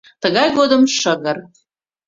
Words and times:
Тыгай 0.21 0.49
годым 0.57 0.83
шыгыр. 0.99 1.37